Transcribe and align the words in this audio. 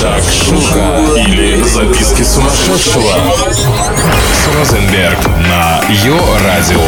Шакшука 0.00 1.00
или 1.16 1.62
записки 1.62 2.22
сумасшедшего 2.22 3.14
с 3.54 4.58
Розенберг 4.58 5.18
на 5.48 5.80
Йо-Радио. 5.88 6.80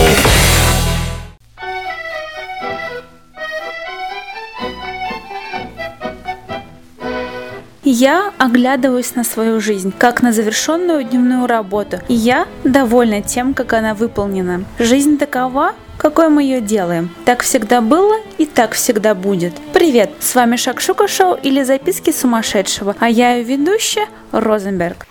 Я 7.83 8.33
оглядываюсь 8.37 9.15
на 9.15 9.25
свою 9.25 9.59
жизнь, 9.59 9.95
как 9.97 10.23
на 10.23 10.35
завершенную 10.35 11.03
дневную 11.05 11.47
работу, 11.47 12.01
и 12.09 12.15
я 12.15 12.47
довольна 12.63 13.23
тем, 13.23 13.55
как 13.55 13.73
она 13.73 13.95
выполнена. 13.95 14.65
Жизнь 14.79 15.17
такова, 15.17 15.73
какой 15.99 16.29
мы 16.31 16.43
ее 16.45 16.61
делаем. 16.61 17.11
Так 17.27 17.43
всегда 17.43 17.81
было 17.81 18.17
и 18.39 18.47
так 18.47 18.73
всегда 18.73 19.15
будет. 19.15 19.53
Привет, 19.75 20.11
с 20.21 20.35
вами 20.35 20.57
Шакшука 20.57 21.09
Шоу 21.09 21.35
или 21.35 21.63
Записки 21.63 22.11
сумасшедшего, 22.11 22.97
а 22.99 23.11
я 23.11 23.35
ее 23.35 23.45
ведущая 23.45 24.07
Розенберг. 24.33 25.07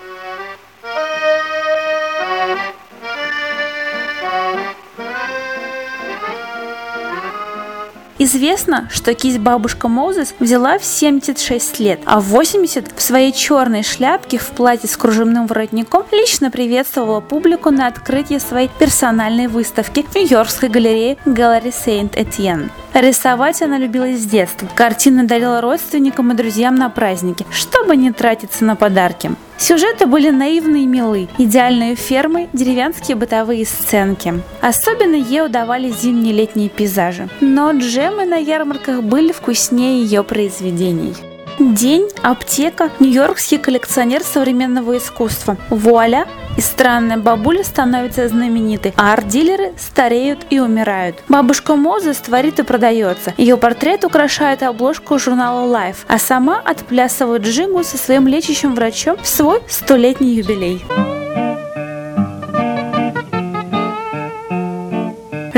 Известно, 8.19 8.89
что 8.91 9.13
кисть 9.13 9.42
бабушка 9.42 9.87
Мозес 9.87 10.33
взяла 10.39 10.79
в 10.79 10.83
76 10.83 11.79
лет, 11.79 11.99
а 12.05 12.19
в 12.19 12.25
80 12.25 12.97
в 12.97 13.01
своей 13.01 13.31
черной 13.31 13.83
шляпке 13.83 14.39
в 14.39 14.47
платье 14.47 14.89
с 14.89 14.97
кружевным 14.97 15.45
воротником 15.45 16.03
лично 16.11 16.49
приветствовала 16.49 17.21
публику 17.21 17.69
на 17.69 17.87
открытии 17.87 18.39
своей 18.39 18.69
персональной 18.79 19.47
выставки 19.47 20.03
в 20.03 20.15
Нью-Йоркской 20.15 20.69
галерее 20.69 21.17
Gallery 21.25 21.73
Saint-Étienne. 21.73 22.69
Рисовать 22.93 23.61
она 23.61 23.77
любила 23.77 24.07
с 24.07 24.25
детства. 24.25 24.67
Картины 24.73 25.23
дарила 25.23 25.61
родственникам 25.61 26.31
и 26.31 26.35
друзьям 26.35 26.75
на 26.75 26.89
праздники, 26.89 27.45
чтобы 27.51 27.95
не 27.95 28.11
тратиться 28.11 28.65
на 28.65 28.75
подарки. 28.75 29.31
Сюжеты 29.57 30.05
были 30.05 30.29
наивные 30.29 30.83
и 30.83 30.87
милы. 30.87 31.27
Идеальные 31.37 31.95
фермы, 31.95 32.47
деревенские 32.53 33.17
бытовые 33.17 33.65
сценки. 33.65 34.41
Особенно 34.61 35.15
ей 35.15 35.43
удавались 35.43 36.01
зимние 36.01 36.33
летние 36.33 36.69
пейзажи. 36.69 37.27
Но 37.41 37.71
джемы 37.71 38.25
на 38.25 38.37
ярмарках 38.37 39.01
были 39.01 39.31
вкуснее 39.31 40.03
ее 40.03 40.23
произведений. 40.23 41.15
День, 41.59 42.07
аптека, 42.21 42.91
нью-йоркский 42.99 43.57
коллекционер 43.57 44.21
современного 44.23 44.97
искусства. 44.97 45.57
Вуаля! 45.71 46.27
И 46.57 46.61
странная 46.61 47.17
бабуля 47.17 47.63
становится 47.63 48.27
знаменитой, 48.27 48.93
а 48.97 49.13
арт-дилеры 49.13 49.73
стареют 49.77 50.47
и 50.49 50.59
умирают. 50.59 51.23
Бабушка 51.29 51.75
Мозес 51.75 52.17
творит 52.17 52.59
и 52.59 52.63
продается. 52.63 53.33
Ее 53.37 53.57
портрет 53.57 54.03
украшает 54.03 54.63
обложку 54.63 55.19
журнала 55.19 55.71
Life, 55.71 55.97
а 56.07 56.17
сама 56.17 56.59
отплясывает 56.59 57.43
джигу 57.43 57.83
со 57.83 57.97
своим 57.97 58.27
лечащим 58.27 58.73
врачом 58.73 59.17
в 59.17 59.27
свой 59.27 59.61
столетний 59.67 60.33
юбилей. 60.33 60.83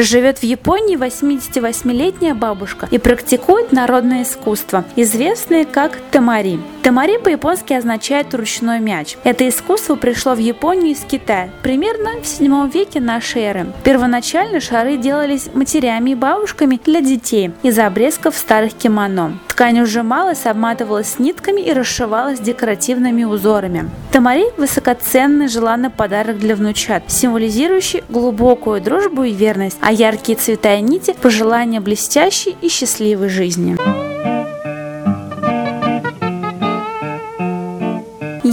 Живет 0.01 0.37
в 0.37 0.43
Японии 0.43 0.95
88-летняя 0.95 2.33
бабушка 2.33 2.87
и 2.89 2.97
практикует 2.97 3.73
народное 3.73 4.23
искусство, 4.23 4.85
известное 4.95 5.65
как 5.65 5.97
тамари. 6.11 6.57
Тамари 6.83 7.17
по-японски 7.17 7.73
означает 7.73 8.33
ручной 8.33 8.79
мяч. 8.79 9.17
Это 9.25 9.47
искусство 9.49 9.95
пришло 9.95 10.35
в 10.35 10.37
Японию 10.37 10.93
из 10.93 10.99
Китая 10.99 11.49
примерно 11.63 12.21
в 12.21 12.25
7 12.25 12.69
веке 12.69 13.01
нашей 13.01 13.41
эры. 13.41 13.73
Первоначально 13.83 14.61
шары 14.61 14.95
делались 14.95 15.49
матерями 15.53 16.11
и 16.11 16.15
бабушками 16.15 16.79
для 16.85 17.01
детей 17.01 17.51
из 17.61 17.77
обрезков 17.77 18.37
старых 18.37 18.75
кимоно. 18.75 19.37
Ткань 19.49 19.81
ужималась, 19.81 20.45
обматывалась 20.45 21.19
нитками 21.19 21.59
и 21.59 21.73
расшивалась 21.73 22.39
декоративными 22.39 23.25
узорами. 23.25 23.89
Тамари– 24.11 24.45
высокоценный 24.57 25.47
желанный 25.47 25.91
подарок 25.91 26.39
для 26.39 26.55
внучат, 26.55 27.03
символизирующий 27.07 28.03
глубокую 28.09 28.81
дружбу 28.81 29.23
и 29.23 29.31
верность, 29.31 29.77
а 29.81 29.91
яркие 29.91 30.35
цвета 30.35 30.75
и 30.75 30.81
нити– 30.81 31.15
пожелания 31.21 31.79
блестящей 31.79 32.57
и 32.61 32.69
счастливой 32.69 33.29
жизни. 33.29 33.77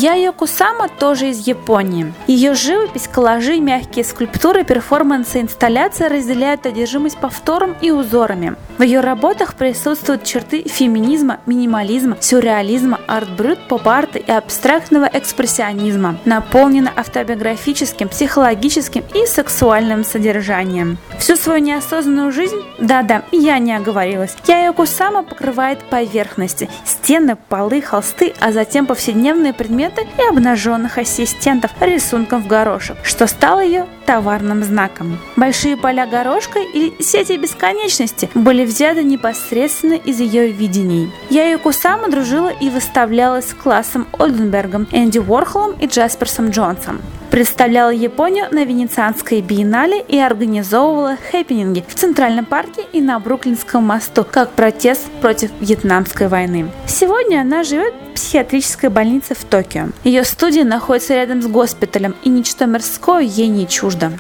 Яйо 0.06 0.33
Кусама 0.33 0.89
тоже 0.89 1.31
из 1.31 1.49
Японии. 1.49 2.15
Ее 2.28 2.55
живопись, 2.55 3.09
коллажи, 3.12 3.59
мягкие 3.59 4.05
скульптуры, 4.05 4.62
перформансы, 4.62 5.41
инсталляции 5.41 6.05
разделяют 6.05 6.65
одержимость 6.65 7.19
повтором 7.19 7.75
и 7.81 7.91
узорами. 7.91 8.55
В 8.78 8.83
ее 8.83 9.00
работах 9.00 9.56
присутствуют 9.56 10.22
черты 10.22 10.62
феминизма, 10.62 11.41
минимализма, 11.47 12.19
сюрреализма, 12.21 13.00
арт-брют, 13.09 13.67
поп-арта 13.67 14.21
и 14.21 14.31
абстрактного 14.31 15.11
экспрессионизма. 15.12 16.19
Наполнена 16.25 16.93
автобиографическим, 16.94 18.09
психологическим 18.09 19.03
и 19.12 19.27
сексуальным 19.27 20.05
содержанием. 20.05 20.99
Всю 21.19 21.34
свою 21.34 21.59
неосознанную 21.61 22.31
жизнь, 22.31 22.62
да-да, 22.78 23.25
я 23.33 23.59
не 23.59 23.75
оговорилась, 23.75 24.37
Яйо 24.47 24.73
Кусама 24.73 25.25
покрывает 25.25 25.81
поверхности, 25.91 26.71
стены, 26.84 27.37
полы, 27.49 27.81
холсты, 27.81 28.34
а 28.38 28.53
затем 28.53 28.87
повседневные 28.87 29.53
предметы 29.53 29.95
предметы 29.96 30.06
и 30.18 30.28
обнаженных 30.28 30.98
ассистентов 30.98 31.70
рисунком 31.80 32.42
в 32.42 32.46
горошек, 32.46 32.96
что 33.02 33.26
стало 33.26 33.64
ее 33.64 33.86
товарным 34.04 34.62
знаком. 34.62 35.18
Большие 35.36 35.76
поля 35.76 36.06
горошка 36.06 36.60
и 36.60 36.94
сети 37.02 37.36
бесконечности 37.36 38.28
были 38.34 38.64
взяты 38.64 39.02
непосредственно 39.02 39.94
из 39.94 40.20
ее 40.20 40.52
видений. 40.52 41.10
Я 41.30 41.46
ее 41.46 41.58
Кусама 41.58 42.08
дружила 42.08 42.48
и 42.48 42.70
выставлялась 42.70 43.50
с 43.50 43.54
классом 43.54 44.06
Ольденбергом, 44.18 44.86
Энди 44.92 45.18
Уорхолом 45.18 45.72
и 45.80 45.86
Джасперсом 45.86 46.50
Джонсом 46.50 47.00
представляла 47.31 47.91
Японию 47.91 48.47
на 48.50 48.64
Венецианской 48.64 49.41
биеннале 49.41 50.00
и 50.00 50.19
организовывала 50.19 51.16
хэппининги 51.31 51.84
в 51.87 51.94
Центральном 51.94 52.44
парке 52.44 52.82
и 52.92 53.00
на 53.00 53.19
Бруклинском 53.19 53.84
мосту, 53.84 54.25
как 54.31 54.50
протест 54.53 55.10
против 55.20 55.50
Вьетнамской 55.60 56.28
войны. 56.28 56.70
Сегодня 56.87 57.41
она 57.41 57.64
живет 57.64 57.94
в 57.94 58.14
психиатрической 58.14 58.91
больнице 58.91 59.34
в 59.34 59.44
Токио. 59.44 59.88
Ее 60.04 60.25
студия 60.25 60.64
находится 60.64 61.14
рядом 61.14 61.42
с 61.42 61.47
госпиталем, 61.47 62.14
и 62.22 62.28
ничто 62.28 62.66
мирское 62.66 63.22
ей 63.22 63.48
не 63.48 63.69
чуждо. 63.69 64.12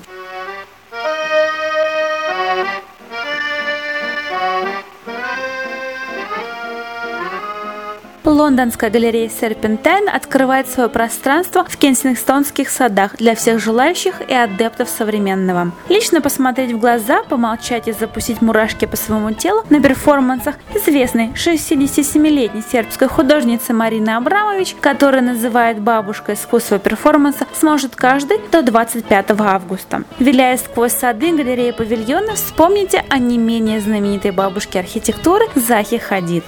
Лондонская 8.46 8.90
галерея 8.90 9.28
Серпентайн 9.28 10.08
открывает 10.08 10.68
свое 10.68 10.88
пространство 10.88 11.64
в 11.68 11.76
кенсингтонских 11.76 12.70
садах 12.70 13.16
для 13.16 13.34
всех 13.34 13.58
желающих 13.58 14.20
и 14.20 14.32
адептов 14.32 14.88
современного. 14.88 15.72
Лично 15.88 16.20
посмотреть 16.20 16.70
в 16.70 16.78
глаза, 16.78 17.24
помолчать 17.24 17.88
и 17.88 17.92
запустить 17.92 18.40
мурашки 18.42 18.84
по 18.84 18.96
своему 18.96 19.32
телу 19.32 19.64
на 19.68 19.80
перформансах 19.80 20.54
известной 20.76 21.30
67-летней 21.34 22.62
сербской 22.62 23.08
художницы 23.08 23.72
Марины 23.72 24.10
Абрамович, 24.10 24.76
которая 24.80 25.22
называет 25.22 25.80
бабушкой 25.80 26.36
искусства 26.36 26.78
перформанса, 26.78 27.48
сможет 27.52 27.96
каждый 27.96 28.38
до 28.52 28.62
25 28.62 29.40
августа. 29.40 30.04
Виляя 30.20 30.56
сквозь 30.56 30.92
сады 30.92 31.32
галереи 31.32 31.72
павильона, 31.72 32.34
вспомните 32.34 33.04
о 33.08 33.18
не 33.18 33.38
менее 33.38 33.80
знаменитой 33.80 34.30
бабушке 34.30 34.78
архитектуры 34.78 35.46
Захи 35.56 35.98
Хадид. 35.98 36.44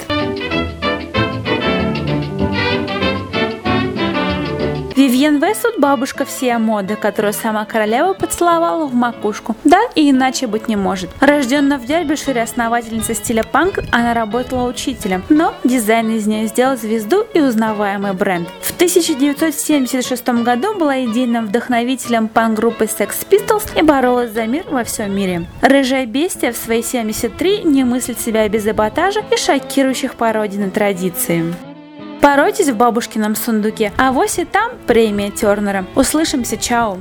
Вивьен 4.99 5.39
Весуд– 5.39 5.75
бабушка 5.79 6.25
всей 6.25 6.57
моды, 6.59 6.97
которую 6.97 7.33
сама 7.33 7.65
королева 7.65 8.15
поцеловала 8.15 8.85
в 8.85 8.95
макушку. 8.95 9.55
Да, 9.63 9.79
и 9.95 10.11
иначе 10.11 10.49
быть 10.49 10.67
не 10.67 10.75
может. 10.75 11.09
Рожденная 11.21 11.79
в 11.79 11.87
Дербишире 11.87 12.43
основательница 12.43 13.15
стиля 13.15 13.45
панк, 13.45 13.79
она 13.93 14.13
работала 14.13 14.69
учителем, 14.69 15.23
но 15.29 15.55
дизайн 15.63 16.11
из 16.11 16.27
нее 16.27 16.49
сделал 16.49 16.77
звезду 16.77 17.25
и 17.33 17.41
узнаваемый 17.41 18.13
бренд. 18.13 18.49
В 18.61 18.75
1976 18.75 20.29
году 20.43 20.75
была 20.77 21.05
идейным 21.05 21.47
вдохновителем 21.47 22.27
панк-группы 22.27 22.87
Sex 22.87 23.25
Pistols 23.31 23.79
и 23.79 23.83
боролась 23.83 24.33
за 24.33 24.47
мир 24.47 24.65
во 24.69 24.83
всем 24.83 25.15
мире. 25.15 25.47
Рыжая 25.63 26.07
бестия 26.07 26.51
в 26.51 26.57
свои 26.57 26.83
73 26.83 27.63
не 27.63 27.85
мыслит 27.85 28.19
себя 28.19 28.49
без 28.49 28.67
эпатажа 28.67 29.21
и 29.31 29.37
шокирующих 29.37 30.17
пародий 30.17 30.59
на 30.59 30.73
традиции. 30.73 31.55
Поройтесь 32.21 32.69
в 32.69 32.77
бабушкином 32.77 33.37
сундуке, 33.37 33.93
а 33.97 34.13
вось 34.13 34.39
и 34.39 34.45
там 34.45 34.73
премия 34.87 35.31
Тернера. 35.31 35.85
Услышимся, 35.95 36.57
чао! 36.57 36.99